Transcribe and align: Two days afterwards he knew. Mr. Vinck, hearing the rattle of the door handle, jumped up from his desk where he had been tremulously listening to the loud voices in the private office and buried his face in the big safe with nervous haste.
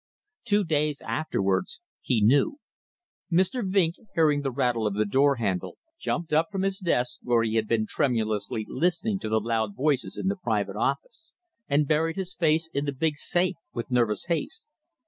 Two 0.45 0.63
days 0.63 0.99
afterwards 1.01 1.79
he 2.01 2.23
knew. 2.23 2.57
Mr. 3.31 3.63
Vinck, 3.63 3.97
hearing 4.15 4.41
the 4.41 4.49
rattle 4.49 4.87
of 4.87 4.95
the 4.95 5.05
door 5.05 5.35
handle, 5.35 5.77
jumped 5.99 6.33
up 6.33 6.47
from 6.51 6.63
his 6.63 6.79
desk 6.79 7.19
where 7.21 7.43
he 7.43 7.53
had 7.53 7.67
been 7.67 7.85
tremulously 7.85 8.65
listening 8.67 9.19
to 9.19 9.29
the 9.29 9.39
loud 9.39 9.75
voices 9.75 10.17
in 10.17 10.27
the 10.27 10.35
private 10.37 10.75
office 10.75 11.35
and 11.67 11.87
buried 11.87 12.15
his 12.15 12.33
face 12.33 12.67
in 12.73 12.85
the 12.85 12.91
big 12.93 13.15
safe 13.15 13.57
with 13.75 13.91
nervous 13.91 14.25
haste. 14.25 14.67